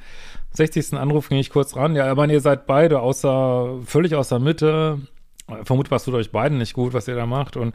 60. 0.52 0.94
Anruf 0.94 1.28
ging 1.28 1.38
ich 1.38 1.50
kurz 1.50 1.76
ran. 1.76 1.94
Ja, 1.94 2.10
aber 2.10 2.26
ihr 2.28 2.40
seid 2.40 2.66
beide 2.66 3.00
außer, 3.00 3.80
völlig 3.84 4.14
aus 4.14 4.30
der 4.30 4.38
Mitte. 4.38 5.00
Vermutlich 5.64 5.90
was 5.90 6.04
tut 6.04 6.14
euch 6.14 6.32
beiden 6.32 6.56
nicht 6.56 6.72
gut, 6.72 6.94
was 6.94 7.08
ihr 7.08 7.16
da 7.16 7.26
macht. 7.26 7.58
Und 7.58 7.74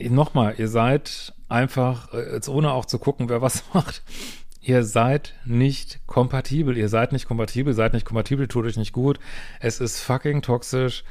nochmal, 0.00 0.54
ihr 0.58 0.68
seid 0.68 1.32
einfach, 1.48 2.12
äh, 2.12 2.34
jetzt 2.34 2.48
ohne 2.48 2.72
auch 2.72 2.86
zu 2.86 2.98
gucken, 2.98 3.28
wer 3.28 3.40
was 3.40 3.62
macht, 3.72 4.02
ihr 4.66 4.82
seid 4.82 5.34
nicht 5.44 6.00
kompatibel. 6.06 6.76
Ihr 6.76 6.88
seid 6.88 7.12
nicht 7.12 7.26
kompatibel, 7.26 7.72
seid 7.72 7.92
nicht 7.92 8.04
kompatibel, 8.04 8.48
tut 8.48 8.66
euch 8.66 8.76
nicht 8.76 8.92
gut. 8.92 9.20
Es 9.60 9.80
ist 9.80 10.00
fucking 10.00 10.42
toxisch. 10.42 11.04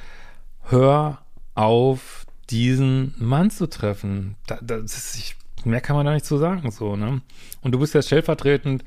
Hör 0.64 1.20
auf, 1.54 2.26
diesen 2.50 3.16
Mann 3.18 3.50
zu 3.50 3.68
treffen. 3.68 4.36
Da, 4.46 4.60
das 4.62 4.98
ist, 4.98 5.16
ich, 5.18 5.36
mehr 5.64 5.80
kann 5.80 5.96
man 5.96 6.06
da 6.06 6.14
nicht 6.14 6.26
zu 6.26 6.38
sagen, 6.38 6.70
so, 6.70 6.98
ne? 6.98 7.22
Und 7.62 7.72
du 7.72 7.80
bist 7.80 7.94
jetzt 7.94 8.08
stellvertretend 8.08 8.84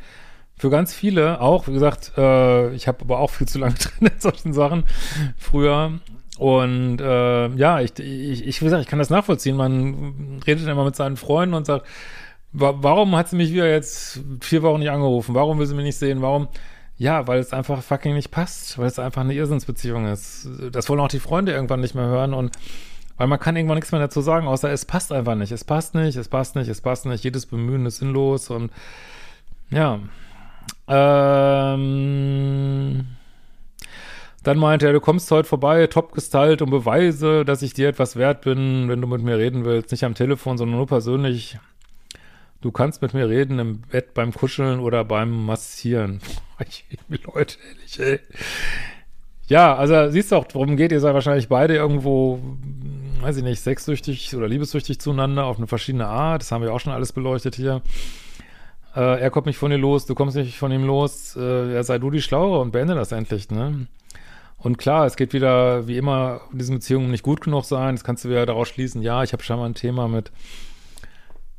für 0.56 0.70
ganz 0.70 0.92
viele 0.92 1.40
auch, 1.40 1.66
wie 1.66 1.72
gesagt, 1.72 2.12
äh, 2.18 2.72
ich 2.74 2.88
habe 2.88 3.00
aber 3.00 3.20
auch 3.20 3.30
viel 3.30 3.48
zu 3.48 3.58
lange 3.58 3.74
drin 4.00 4.10
in 4.12 4.20
solchen 4.20 4.52
Sachen 4.52 4.84
früher. 5.38 5.98
Und 6.36 7.00
äh, 7.00 7.48
ja, 7.54 7.80
ich, 7.80 7.98
ich, 7.98 8.46
ich, 8.46 8.60
wie 8.60 8.66
gesagt, 8.66 8.82
ich 8.82 8.88
kann 8.88 8.98
das 8.98 9.10
nachvollziehen. 9.10 9.56
Man 9.56 10.40
redet 10.46 10.68
immer 10.68 10.84
mit 10.84 10.94
seinen 10.94 11.16
Freunden 11.16 11.54
und 11.54 11.64
sagt, 11.64 11.86
warum 12.52 13.14
hat 13.16 13.28
sie 13.28 13.36
mich 13.36 13.52
wieder 13.52 13.68
jetzt 13.70 14.20
vier 14.40 14.62
Wochen 14.62 14.80
nicht 14.80 14.90
angerufen? 14.90 15.34
Warum 15.34 15.58
will 15.58 15.66
sie 15.66 15.74
mich 15.74 15.84
nicht 15.84 15.98
sehen? 15.98 16.22
Warum? 16.22 16.48
Ja, 16.96 17.26
weil 17.28 17.38
es 17.38 17.52
einfach 17.52 17.82
fucking 17.82 18.14
nicht 18.14 18.30
passt, 18.30 18.78
weil 18.78 18.86
es 18.86 18.98
einfach 18.98 19.20
eine 19.20 19.34
Irrsinnsbeziehung 19.34 20.06
ist. 20.06 20.48
Das 20.72 20.88
wollen 20.88 21.00
auch 21.00 21.08
die 21.08 21.20
Freunde 21.20 21.52
irgendwann 21.52 21.80
nicht 21.80 21.94
mehr 21.94 22.06
hören 22.06 22.34
und 22.34 22.56
weil 23.16 23.26
man 23.26 23.38
kann 23.40 23.56
irgendwann 23.56 23.76
nichts 23.76 23.92
mehr 23.92 24.00
dazu 24.00 24.20
sagen, 24.20 24.46
außer 24.46 24.70
es 24.70 24.84
passt 24.84 25.12
einfach 25.12 25.34
nicht. 25.34 25.52
Es 25.52 25.64
passt 25.64 25.94
nicht, 25.94 26.16
es 26.16 26.28
passt 26.28 26.56
nicht, 26.56 26.68
es 26.68 26.80
passt 26.80 27.04
nicht. 27.06 27.24
Jedes 27.24 27.46
Bemühen 27.46 27.84
ist 27.86 27.98
sinnlos 27.98 28.48
und 28.50 28.72
ja. 29.70 30.00
Ähm, 30.86 31.86
dann 34.42 34.58
meinte 34.58 34.86
er, 34.86 34.92
du 34.92 35.00
kommst 35.00 35.30
heute 35.30 35.48
vorbei, 35.48 35.86
top 35.88 36.12
gestylt 36.12 36.62
und 36.62 36.70
beweise, 36.70 37.44
dass 37.44 37.62
ich 37.62 37.74
dir 37.74 37.88
etwas 37.88 38.16
wert 38.16 38.42
bin, 38.42 38.88
wenn 38.88 39.00
du 39.00 39.06
mit 39.08 39.22
mir 39.22 39.36
reden 39.36 39.64
willst. 39.64 39.90
Nicht 39.90 40.04
am 40.04 40.14
Telefon, 40.14 40.56
sondern 40.56 40.78
nur 40.78 40.86
persönlich. 40.86 41.58
Du 42.60 42.72
kannst 42.72 43.02
mit 43.02 43.14
mir 43.14 43.28
reden 43.28 43.58
im 43.60 43.80
Bett 43.82 44.14
beim 44.14 44.32
Kuscheln 44.32 44.80
oder 44.80 45.04
beim 45.04 45.46
Massieren. 45.46 46.20
Leute, 47.08 47.56
ehrlich, 47.68 48.00
ey. 48.00 48.20
Ja, 49.46 49.76
also 49.76 50.10
siehst 50.10 50.32
du 50.32 50.36
auch, 50.36 50.46
worum 50.52 50.76
geht, 50.76 50.90
ihr 50.90 51.00
seid 51.00 51.14
wahrscheinlich 51.14 51.48
beide 51.48 51.74
irgendwo, 51.74 52.40
weiß 53.20 53.36
ich 53.36 53.44
nicht, 53.44 53.60
sexsüchtig 53.60 54.34
oder 54.34 54.48
liebessüchtig 54.48 55.00
zueinander 55.00 55.44
auf 55.44 55.56
eine 55.56 55.68
verschiedene 55.68 56.06
Art. 56.06 56.42
Das 56.42 56.50
haben 56.50 56.62
wir 56.62 56.72
auch 56.74 56.80
schon 56.80 56.92
alles 56.92 57.12
beleuchtet 57.12 57.54
hier. 57.54 57.80
Äh, 58.94 59.20
er 59.20 59.30
kommt 59.30 59.46
nicht 59.46 59.56
von 59.56 59.70
dir 59.70 59.78
los, 59.78 60.06
du 60.06 60.16
kommst 60.16 60.36
nicht 60.36 60.58
von 60.58 60.72
ihm 60.72 60.84
los. 60.84 61.36
Äh, 61.36 61.72
ja, 61.74 61.82
sei 61.84 61.98
du 61.98 62.10
die 62.10 62.20
Schlauere 62.20 62.60
und 62.60 62.72
beende 62.72 62.96
das 62.96 63.12
endlich, 63.12 63.50
ne? 63.50 63.86
Und 64.58 64.76
klar, 64.76 65.06
es 65.06 65.14
geht 65.14 65.32
wieder, 65.32 65.86
wie 65.86 65.96
immer, 65.96 66.40
in 66.50 66.58
diesen 66.58 66.74
Beziehungen 66.74 67.12
nicht 67.12 67.22
gut 67.22 67.40
genug 67.40 67.64
sein. 67.64 67.94
Das 67.94 68.02
kannst 68.02 68.24
du 68.24 68.28
wieder 68.28 68.44
daraus 68.44 68.66
schließen, 68.66 69.02
ja, 69.02 69.22
ich 69.22 69.32
habe 69.32 69.44
schon 69.44 69.60
mal 69.60 69.66
ein 69.66 69.74
Thema 69.74 70.08
mit 70.08 70.32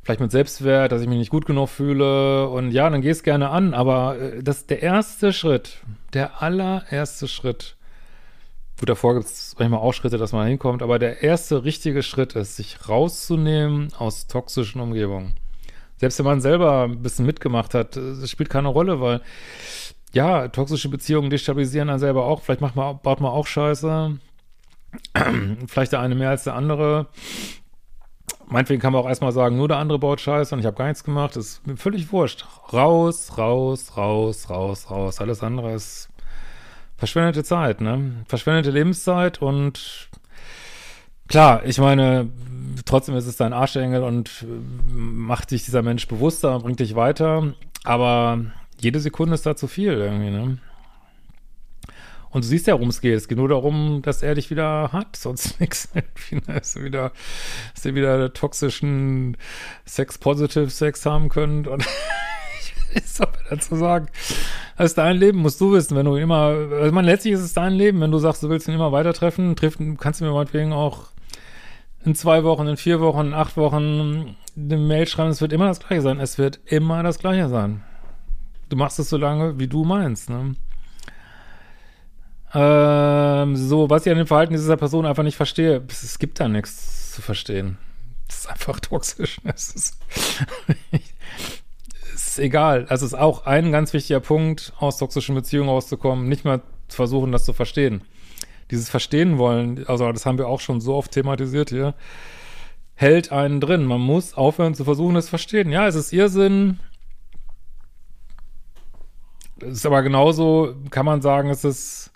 vielleicht 0.02 0.20
mit 0.20 0.30
Selbstwert, 0.30 0.92
dass 0.92 1.02
ich 1.02 1.08
mich 1.08 1.18
nicht 1.18 1.30
gut 1.30 1.46
genug 1.46 1.68
fühle 1.68 2.48
und 2.48 2.72
ja, 2.72 2.88
dann 2.88 3.02
geh 3.02 3.10
es 3.10 3.22
gerne 3.22 3.50
an, 3.50 3.74
aber 3.74 4.18
äh, 4.18 4.42
das 4.42 4.66
der 4.66 4.82
erste 4.82 5.32
Schritt, 5.32 5.78
der 6.14 6.42
allererste 6.42 7.28
Schritt. 7.28 7.76
Gut, 8.78 8.88
davor 8.88 9.14
gibt 9.14 9.26
es 9.26 9.54
manchmal 9.58 9.80
auch 9.80 9.92
Schritte, 9.92 10.16
dass 10.16 10.32
man 10.32 10.46
hinkommt, 10.46 10.82
aber 10.82 10.98
der 10.98 11.22
erste 11.22 11.64
richtige 11.64 12.02
Schritt 12.02 12.34
ist, 12.34 12.56
sich 12.56 12.88
rauszunehmen 12.88 13.92
aus 13.98 14.26
toxischen 14.26 14.80
Umgebungen. 14.80 15.34
Selbst 15.98 16.18
wenn 16.18 16.24
man 16.24 16.40
selber 16.40 16.84
ein 16.84 17.02
bisschen 17.02 17.26
mitgemacht 17.26 17.74
hat, 17.74 17.96
es 17.96 18.30
spielt 18.30 18.48
keine 18.48 18.68
Rolle, 18.68 19.02
weil 19.02 19.20
ja, 20.12 20.48
toxische 20.48 20.88
Beziehungen 20.88 21.28
destabilisieren 21.28 21.88
dann 21.88 21.98
selber 21.98 22.24
auch. 22.24 22.40
Vielleicht 22.40 22.62
macht 22.62 22.74
man, 22.74 22.98
baut 23.02 23.20
man 23.20 23.30
auch 23.30 23.46
Scheiße. 23.46 24.18
Vielleicht 25.66 25.92
der 25.92 26.00
eine 26.00 26.14
mehr 26.14 26.30
als 26.30 26.44
der 26.44 26.54
andere. 26.54 27.08
Meinetwegen 28.50 28.80
kann 28.80 28.92
man 28.92 29.02
auch 29.02 29.08
erstmal 29.08 29.32
sagen, 29.32 29.56
nur 29.56 29.68
der 29.68 29.78
andere 29.78 29.98
baut 29.98 30.20
Scheiße 30.20 30.54
und 30.54 30.60
ich 30.60 30.66
habe 30.66 30.76
gar 30.76 30.86
nichts 30.88 31.04
gemacht. 31.04 31.36
Das 31.36 31.46
ist 31.46 31.66
mir 31.66 31.76
völlig 31.76 32.12
wurscht. 32.12 32.44
Raus, 32.72 33.38
raus, 33.38 33.96
raus, 33.96 34.50
raus, 34.50 34.90
raus. 34.90 35.20
Alles 35.20 35.42
andere 35.42 35.72
ist 35.72 36.08
verschwendete 36.96 37.44
Zeit, 37.44 37.80
ne? 37.80 38.24
Verschwendete 38.26 38.70
Lebenszeit 38.70 39.40
und 39.40 40.10
klar, 41.28 41.64
ich 41.64 41.78
meine, 41.78 42.28
trotzdem 42.84 43.14
ist 43.14 43.26
es 43.26 43.36
dein 43.36 43.52
Arschengel 43.52 44.02
und 44.02 44.44
macht 44.88 45.52
dich 45.52 45.64
dieser 45.64 45.82
Mensch 45.82 46.08
bewusster 46.08 46.56
und 46.56 46.62
bringt 46.64 46.80
dich 46.80 46.96
weiter. 46.96 47.54
Aber 47.84 48.40
jede 48.80 49.00
Sekunde 49.00 49.34
ist 49.34 49.46
da 49.46 49.56
zu 49.56 49.68
viel 49.68 49.92
irgendwie, 49.92 50.30
ne? 50.30 50.58
Und 52.30 52.44
du 52.44 52.48
siehst 52.48 52.68
ja, 52.68 52.74
worum 52.74 52.88
es 52.88 53.00
geht. 53.00 53.16
Es 53.16 53.28
geht 53.28 53.38
nur 53.38 53.48
darum, 53.48 54.02
dass 54.02 54.22
er 54.22 54.36
dich 54.36 54.50
wieder 54.50 54.92
hat, 54.92 55.16
sonst 55.16 55.60
nichts. 55.60 55.88
Dass 56.46 56.76
ihr 56.76 56.84
wieder, 56.84 57.12
dass 57.74 57.84
ihr 57.84 57.94
wieder 57.94 58.32
toxischen 58.32 59.36
Sex-Positive 59.84 60.70
Sex 60.70 61.04
haben 61.06 61.28
könnt. 61.28 61.66
Und 61.66 61.84
ich 62.62 62.96
weiß 62.96 63.20
auch 63.22 63.32
dazu 63.48 63.76
sagen. 63.76 64.06
Das 64.76 64.92
ist 64.92 64.98
dein 64.98 65.16
Leben, 65.16 65.40
musst 65.40 65.60
du 65.60 65.72
wissen, 65.72 65.96
wenn 65.96 66.06
du 66.06 66.16
immer, 66.16 66.54
also 66.72 66.92
meine, 66.92 67.08
letztlich 67.08 67.34
ist 67.34 67.40
es 67.40 67.52
dein 67.52 67.74
Leben, 67.74 68.00
wenn 68.00 68.10
du 68.10 68.18
sagst, 68.18 68.42
du 68.42 68.48
willst 68.48 68.66
ihn 68.66 68.74
immer 68.74 68.92
weiter 68.92 69.12
treffen, 69.12 69.54
treffen, 69.54 69.98
kannst 69.98 70.20
du 70.20 70.24
mir 70.24 70.32
meinetwegen 70.32 70.72
auch 70.72 71.10
in 72.04 72.14
zwei 72.14 72.44
Wochen, 72.44 72.66
in 72.66 72.78
vier 72.78 73.00
Wochen, 73.00 73.26
in 73.26 73.34
acht 73.34 73.56
Wochen 73.56 74.36
eine 74.56 74.76
Mail 74.78 75.06
schreiben, 75.06 75.30
es 75.30 75.40
wird 75.40 75.52
immer 75.52 75.66
das 75.66 75.80
Gleiche 75.80 76.02
sein. 76.02 76.20
Es 76.20 76.38
wird 76.38 76.60
immer 76.64 77.02
das 77.02 77.18
Gleiche 77.18 77.48
sein. 77.48 77.82
Du 78.68 78.76
machst 78.76 78.98
es 78.98 79.10
so 79.10 79.16
lange, 79.16 79.58
wie 79.58 79.66
du 79.66 79.84
meinst, 79.84 80.30
ne? 80.30 80.54
Ähm, 82.52 83.56
so, 83.56 83.88
was 83.90 84.06
ich 84.06 84.12
an 84.12 84.18
dem 84.18 84.26
Verhalten 84.26 84.52
dieser 84.52 84.76
Person 84.76 85.06
einfach 85.06 85.22
nicht 85.22 85.36
verstehe, 85.36 85.82
es 85.88 86.18
gibt 86.18 86.40
da 86.40 86.48
nichts 86.48 87.12
zu 87.12 87.22
verstehen. 87.22 87.78
Es 88.28 88.40
ist 88.40 88.50
einfach 88.50 88.80
toxisch. 88.80 89.40
Es 89.44 89.70
ist, 89.70 89.98
es 92.14 92.26
ist 92.26 92.38
egal. 92.38 92.86
Das 92.86 93.02
ist 93.02 93.14
auch 93.14 93.46
ein 93.46 93.70
ganz 93.70 93.92
wichtiger 93.92 94.20
Punkt, 94.20 94.72
aus 94.78 94.98
toxischen 94.98 95.34
Beziehungen 95.34 95.68
rauszukommen, 95.68 96.28
nicht 96.28 96.44
mal 96.44 96.62
zu 96.88 96.96
versuchen, 96.96 97.30
das 97.30 97.44
zu 97.44 97.52
verstehen. 97.52 98.02
Dieses 98.70 98.88
Verstehen 98.88 99.38
wollen, 99.38 99.84
also 99.86 100.10
das 100.12 100.26
haben 100.26 100.38
wir 100.38 100.48
auch 100.48 100.60
schon 100.60 100.80
so 100.80 100.94
oft 100.94 101.10
thematisiert 101.12 101.70
hier, 101.70 101.94
hält 102.94 103.32
einen 103.32 103.60
drin. 103.60 103.84
Man 103.84 104.00
muss 104.00 104.34
aufhören 104.34 104.74
zu 104.74 104.84
versuchen, 104.84 105.16
es 105.16 105.26
zu 105.26 105.30
verstehen. 105.30 105.70
Ja, 105.70 105.86
es 105.86 105.94
ist 105.94 106.12
Irrsinn. 106.12 106.80
Es 109.60 109.78
ist 109.78 109.86
aber 109.86 110.02
genauso, 110.02 110.74
kann 110.90 111.06
man 111.06 111.22
sagen, 111.22 111.50
es 111.50 111.64
ist 111.64 112.10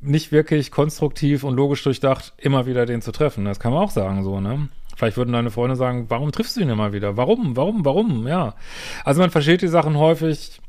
nicht 0.00 0.32
wirklich 0.32 0.70
konstruktiv 0.70 1.44
und 1.44 1.54
logisch 1.54 1.82
durchdacht, 1.82 2.32
immer 2.38 2.66
wieder 2.66 2.86
den 2.86 3.02
zu 3.02 3.12
treffen. 3.12 3.44
Das 3.44 3.60
kann 3.60 3.72
man 3.72 3.82
auch 3.82 3.90
sagen, 3.90 4.22
so, 4.22 4.40
ne? 4.40 4.68
Vielleicht 4.96 5.16
würden 5.16 5.32
deine 5.32 5.50
Freunde 5.50 5.76
sagen, 5.76 6.06
warum 6.08 6.32
triffst 6.32 6.56
du 6.56 6.60
ihn 6.60 6.70
immer 6.70 6.92
wieder? 6.92 7.16
Warum? 7.16 7.56
Warum? 7.56 7.84
Warum? 7.84 8.26
Ja. 8.26 8.54
Also 9.04 9.20
man 9.20 9.30
versteht 9.30 9.62
die 9.62 9.68
Sachen 9.68 9.96
häufig 9.96 10.60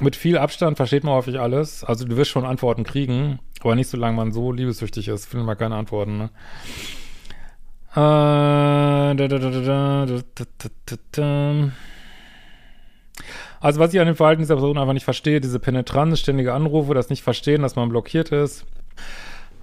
mit 0.00 0.14
viel 0.14 0.36
Abstand, 0.36 0.76
versteht 0.76 1.04
man 1.04 1.14
häufig 1.14 1.40
alles. 1.40 1.84
Also 1.84 2.04
du 2.04 2.16
wirst 2.16 2.30
schon 2.30 2.44
Antworten 2.44 2.84
kriegen, 2.84 3.38
aber 3.60 3.74
nicht 3.74 3.88
solange 3.88 4.16
man 4.16 4.32
so 4.32 4.52
liebessüchtig 4.52 5.08
ist, 5.08 5.26
findet 5.26 5.46
man 5.46 5.56
keine 5.56 5.76
Antworten, 5.76 6.18
ne? 6.18 6.30
Also 13.60 13.80
was 13.80 13.92
ich 13.92 14.00
an 14.00 14.06
dem 14.06 14.16
Verhalten 14.16 14.42
dieser 14.42 14.56
Person 14.56 14.78
einfach 14.78 14.92
nicht 14.92 15.04
verstehe, 15.04 15.40
diese 15.40 15.58
Penetranz, 15.58 16.20
ständige 16.20 16.54
Anrufe, 16.54 16.94
das 16.94 17.10
nicht 17.10 17.22
verstehen, 17.22 17.62
dass 17.62 17.76
man 17.76 17.88
blockiert 17.88 18.30
ist. 18.30 18.64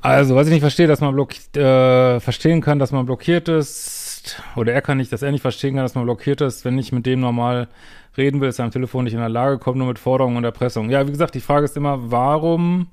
Also, 0.01 0.35
was 0.35 0.45
ich 0.45 0.53
nicht 0.53 0.61
verstehe, 0.61 0.85
dass 0.85 1.01
man 1.01 1.15
blockiert, 1.15 1.57
äh, 1.57 2.19
verstehen 2.19 2.61
kann, 2.61 2.77
dass 2.77 2.91
man 2.91 3.07
blockiert 3.07 3.47
ist, 3.49 4.39
oder 4.55 4.71
er 4.71 4.81
kann 4.83 4.97
nicht, 4.97 5.11
dass 5.11 5.23
er 5.23 5.31
nicht 5.31 5.41
verstehen 5.41 5.75
kann, 5.75 5.83
dass 5.83 5.95
man 5.95 6.03
blockiert 6.03 6.41
ist, 6.41 6.63
wenn 6.63 6.77
ich 6.77 6.91
mit 6.91 7.07
dem 7.07 7.21
normal 7.21 7.67
reden 8.15 8.39
will, 8.39 8.49
ist 8.49 8.59
er 8.59 8.65
am 8.65 8.71
Telefon 8.71 9.05
nicht 9.05 9.13
in 9.13 9.19
der 9.19 9.29
Lage, 9.29 9.57
kommt 9.57 9.77
nur 9.77 9.87
mit 9.87 9.97
Forderungen 9.97 10.37
und 10.37 10.43
Erpressung. 10.43 10.91
Ja, 10.91 11.07
wie 11.07 11.11
gesagt, 11.11 11.33
die 11.33 11.39
Frage 11.39 11.65
ist 11.65 11.75
immer, 11.75 12.11
warum 12.11 12.87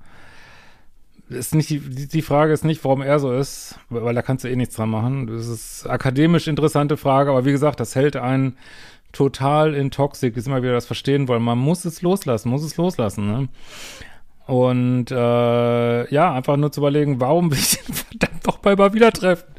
ist 1.28 1.54
nicht 1.54 1.70
die, 1.70 1.80
die 1.80 2.22
Frage 2.22 2.52
ist 2.52 2.64
nicht, 2.64 2.84
warum 2.84 3.02
er 3.02 3.18
so 3.18 3.32
ist, 3.32 3.78
weil 3.90 4.14
da 4.14 4.22
kannst 4.22 4.44
du 4.44 4.48
eh 4.48 4.56
nichts 4.56 4.76
dran 4.76 4.90
machen. 4.90 5.26
Das 5.26 5.48
ist 5.48 5.86
akademisch 5.88 6.48
interessante 6.48 6.96
Frage, 6.96 7.30
aber 7.30 7.44
wie 7.44 7.52
gesagt, 7.52 7.80
das 7.80 7.94
hält 7.94 8.16
einen 8.16 8.56
total 9.12 9.74
in 9.74 9.90
Toxik, 9.90 10.36
ist 10.36 10.46
immer 10.46 10.62
wieder 10.62 10.72
das 10.72 10.86
Verstehen 10.86 11.28
wollen. 11.28 11.42
Man 11.42 11.58
muss 11.58 11.84
es 11.84 12.02
loslassen, 12.02 12.48
muss 12.48 12.64
es 12.64 12.76
loslassen, 12.76 13.26
ne? 13.26 13.48
Und 14.46 15.10
äh, 15.10 16.12
ja, 16.12 16.34
einfach 16.34 16.56
nur 16.56 16.72
zu 16.72 16.80
überlegen, 16.80 17.20
warum 17.20 17.50
will 17.50 17.58
ich 17.58 17.78
den 17.78 17.94
verdammt 17.94 18.46
doch 18.46 18.58
bei 18.58 18.74
mal 18.74 18.92
wieder 18.92 19.12
treffen? 19.12 19.54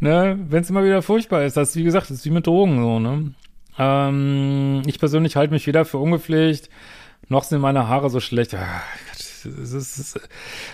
Ne? 0.00 0.38
Wenn 0.48 0.62
es 0.62 0.70
immer 0.70 0.84
wieder 0.84 1.02
furchtbar 1.02 1.44
ist. 1.44 1.56
Das 1.56 1.70
ist, 1.70 1.76
wie 1.76 1.84
gesagt, 1.84 2.10
das 2.10 2.18
ist 2.18 2.24
wie 2.24 2.30
mit 2.30 2.46
Drogen 2.46 2.82
so, 2.82 2.98
ne? 2.98 3.34
Ähm, 3.78 4.82
ich 4.86 4.98
persönlich 4.98 5.36
halte 5.36 5.52
mich 5.52 5.66
wieder 5.66 5.84
für 5.84 5.98
ungepflegt. 5.98 6.70
noch 7.28 7.44
sind 7.44 7.60
meine 7.60 7.88
Haare 7.88 8.10
so 8.10 8.20
schlecht. 8.20 8.56
Ist, 9.12 9.44
es 9.44 9.72
ist, 9.98 10.20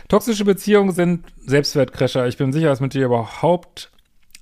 toxische 0.08 0.44
Beziehungen 0.44 0.92
sind 0.92 1.26
Selbstwertcrasher. 1.44 2.26
Ich 2.28 2.36
bin 2.36 2.52
sicher, 2.52 2.68
dass 2.68 2.80
mit 2.80 2.94
dir 2.94 3.06
überhaupt 3.06 3.91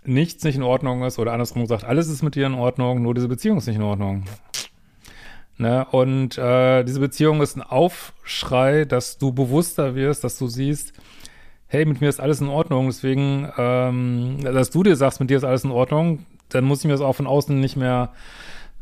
nichts 0.04 0.44
nicht 0.44 0.56
in 0.56 0.62
Ordnung 0.62 1.02
ist 1.04 1.18
oder 1.18 1.32
andersrum 1.32 1.62
gesagt, 1.62 1.84
alles 1.84 2.08
ist 2.08 2.22
mit 2.22 2.34
dir 2.34 2.46
in 2.46 2.54
Ordnung, 2.54 3.02
nur 3.02 3.14
diese 3.14 3.28
Beziehung 3.28 3.58
ist 3.58 3.66
nicht 3.66 3.76
in 3.76 3.82
Ordnung. 3.82 4.24
Ne? 5.58 5.86
Und 5.90 6.38
äh, 6.38 6.84
diese 6.84 7.00
Beziehung 7.00 7.42
ist 7.42 7.56
ein 7.56 7.62
Aufschrei, 7.62 8.86
dass 8.86 9.18
du 9.18 9.32
bewusster 9.32 9.94
wirst, 9.94 10.24
dass 10.24 10.38
du 10.38 10.46
siehst, 10.46 10.94
hey, 11.66 11.84
mit 11.84 12.00
mir 12.00 12.08
ist 12.08 12.20
alles 12.20 12.40
in 12.40 12.48
Ordnung, 12.48 12.86
deswegen, 12.86 13.46
ähm, 13.58 14.38
dass 14.42 14.70
du 14.70 14.82
dir 14.82 14.96
sagst, 14.96 15.20
mit 15.20 15.28
dir 15.28 15.36
ist 15.36 15.44
alles 15.44 15.64
in 15.64 15.70
Ordnung, 15.70 16.24
dann 16.48 16.64
muss 16.64 16.80
ich 16.80 16.86
mir 16.86 16.92
das 16.92 17.00
auch 17.00 17.12
von 17.12 17.26
außen 17.26 17.60
nicht 17.60 17.76
mehr 17.76 18.12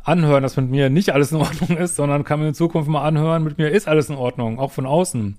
anhören, 0.05 0.43
dass 0.43 0.57
mit 0.57 0.71
mir 0.71 0.89
nicht 0.89 1.11
alles 1.11 1.33
in 1.33 1.39
Ordnung 1.39 1.77
ist, 1.77 1.97
sondern 1.97 2.25
kann 2.25 2.41
mir 2.41 2.49
in 2.49 2.55
Zukunft 2.55 2.89
mal 2.89 3.03
anhören, 3.03 3.43
mit 3.43 3.59
mir 3.59 3.71
ist 3.71 3.89
alles 3.89 4.09
in 4.09 4.17
Ordnung, 4.17 4.59
auch 4.59 4.71
von 4.73 4.87
außen. 4.87 5.37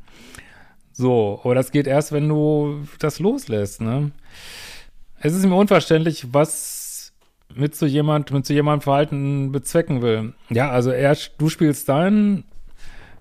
So, 0.91 1.39
aber 1.43 1.55
das 1.55 1.71
geht 1.71 1.87
erst, 1.87 2.11
wenn 2.11 2.27
du 2.27 2.81
das 2.99 3.19
loslässt, 3.19 3.79
ne? 3.79 4.11
Es 5.21 5.33
ist 5.33 5.45
mir 5.45 5.55
unverständlich, 5.55 6.27
was 6.31 7.11
mit 7.53 7.75
so 7.75 7.85
jemand, 7.85 8.31
mit 8.31 8.45
so 8.45 8.53
jemandem 8.53 8.81
Verhalten 8.81 9.51
bezwecken 9.51 10.01
will. 10.01 10.33
Ja, 10.49 10.69
also 10.69 10.91
er, 10.91 11.17
du 11.37 11.49
spielst 11.49 11.89
dein 11.89 12.45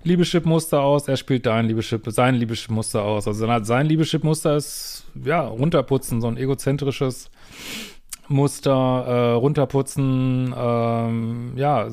Liebeschip-Muster 0.05 0.81
aus, 0.81 1.09
er 1.09 1.17
spielt 1.17 1.47
dein 1.47 1.67
Liebeschip, 1.67 2.02
sein 2.07 2.37
Liebeschip-Muster 2.37 3.02
aus. 3.02 3.26
Also 3.26 3.47
sein 3.62 3.87
Liebeschip-Muster 3.87 4.57
ist, 4.57 5.07
ja, 5.25 5.40
runterputzen, 5.47 6.21
so 6.21 6.28
ein 6.28 6.37
egozentrisches 6.37 7.31
Muster, 8.28 8.71
äh, 9.07 9.33
runterputzen, 9.33 10.55
ähm, 10.57 11.52
ja, 11.57 11.88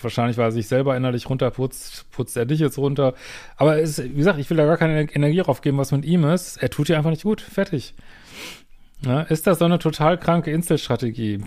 wahrscheinlich, 0.00 0.38
weil 0.38 0.46
er 0.46 0.52
sich 0.52 0.68
selber 0.68 0.96
innerlich 0.96 1.28
runterputzt, 1.28 2.10
putzt 2.12 2.36
er 2.36 2.46
dich 2.46 2.60
jetzt 2.60 2.78
runter. 2.78 3.14
Aber 3.56 3.78
es, 3.82 4.02
wie 4.02 4.14
gesagt, 4.14 4.38
ich 4.38 4.48
will 4.48 4.56
da 4.56 4.64
gar 4.64 4.76
keine 4.76 5.12
Energie 5.12 5.38
drauf 5.38 5.60
geben, 5.60 5.78
was 5.78 5.92
mit 5.92 6.04
ihm 6.04 6.24
ist. 6.24 6.56
Er 6.62 6.70
tut 6.70 6.88
dir 6.88 6.96
einfach 6.96 7.10
nicht 7.10 7.24
gut. 7.24 7.40
Fertig. 7.40 7.94
Ja, 9.04 9.22
ist 9.22 9.48
das 9.48 9.58
so 9.58 9.64
eine 9.64 9.80
total 9.80 10.16
kranke 10.16 10.52
Inselstrategie? 10.52 11.42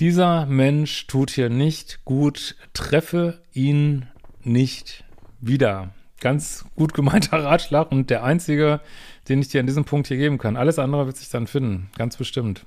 Dieser 0.00 0.46
Mensch 0.46 1.06
tut 1.06 1.30
hier 1.30 1.48
nicht 1.48 2.04
gut, 2.04 2.56
treffe 2.72 3.40
ihn 3.52 4.06
nicht 4.42 5.04
wieder. 5.40 5.90
Ganz 6.20 6.64
gut 6.74 6.92
gemeinter 6.92 7.38
Ratschlag 7.44 7.92
und 7.92 8.10
der 8.10 8.24
einzige, 8.24 8.80
den 9.28 9.40
ich 9.40 9.48
dir 9.48 9.60
an 9.60 9.66
diesem 9.66 9.84
Punkt 9.84 10.08
hier 10.08 10.16
geben 10.16 10.38
kann. 10.38 10.56
Alles 10.56 10.80
andere 10.80 11.06
wird 11.06 11.16
sich 11.16 11.28
dann 11.28 11.46
finden, 11.46 11.90
ganz 11.96 12.16
bestimmt. 12.16 12.66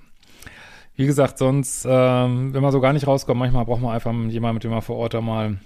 Wie 0.96 1.06
gesagt, 1.06 1.38
sonst, 1.38 1.86
ähm, 1.88 2.54
wenn 2.54 2.64
man 2.64 2.72
so 2.72 2.80
gar 2.80 2.94
nicht 2.94 3.06
rauskommt, 3.06 3.38
manchmal 3.38 3.66
braucht 3.66 3.82
man 3.82 3.94
einfach 3.94 4.14
jemanden, 4.14 4.56
mit 4.56 4.64
dem 4.64 4.72
man 4.72 4.82
vor 4.82 4.96
Ort 4.96 5.14
da 5.14 5.20
mal 5.20 5.60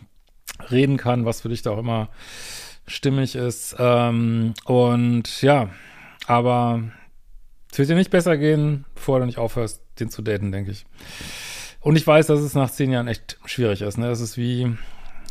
reden 0.71 0.97
kann, 0.97 1.25
was 1.25 1.41
für 1.41 1.49
dich 1.49 1.61
da 1.61 1.71
auch 1.71 1.77
immer 1.77 2.09
stimmig 2.87 3.35
ist. 3.35 3.75
Ähm, 3.79 4.53
und 4.65 5.41
ja, 5.41 5.69
aber 6.27 6.83
es 7.71 7.77
wird 7.77 7.89
dir 7.89 7.95
nicht 7.95 8.11
besser 8.11 8.37
gehen, 8.37 8.85
bevor 8.95 9.19
du 9.19 9.25
nicht 9.25 9.37
aufhörst, 9.37 9.81
den 9.99 10.09
zu 10.09 10.21
daten, 10.21 10.51
denke 10.51 10.71
ich. 10.71 10.85
Und 11.79 11.95
ich 11.95 12.05
weiß, 12.05 12.27
dass 12.27 12.41
es 12.41 12.53
nach 12.53 12.69
zehn 12.69 12.91
Jahren 12.91 13.07
echt 13.07 13.37
schwierig 13.45 13.81
ist. 13.81 13.97
Ne? 13.97 14.07
Das 14.07 14.21
ist 14.21 14.37
wie, 14.37 14.75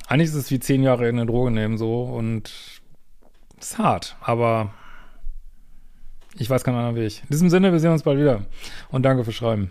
eigentlich 0.09 0.31
ist 0.31 0.35
es 0.35 0.51
wie 0.51 0.59
zehn 0.59 0.83
Jahre 0.83 1.09
in 1.09 1.19
eine 1.19 1.27
Droge 1.27 1.51
nehmen 1.51 1.79
so 1.79 2.03
und 2.03 2.51
es 3.59 3.73
ist 3.73 3.79
hart, 3.79 4.17
aber 4.21 4.73
ich 6.37 6.49
weiß 6.49 6.65
keinen 6.65 6.77
anderen 6.77 6.97
Weg. 6.97 7.23
In 7.23 7.29
diesem 7.31 7.51
Sinne, 7.51 7.73
wir 7.73 7.79
sehen 7.79 7.93
uns 7.93 8.03
bald 8.03 8.19
wieder 8.19 8.47
und 8.91 9.03
danke 9.03 9.25
fürs 9.25 9.37
Schreiben. 9.37 9.71